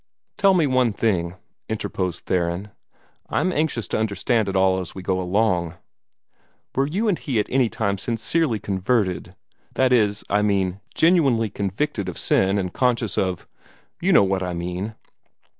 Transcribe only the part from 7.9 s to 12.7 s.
sincerely converted? that is, I mean, genuinely convicted of sin